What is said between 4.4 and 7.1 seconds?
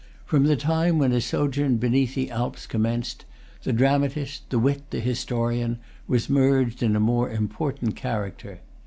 the wit, the historian, was merged in a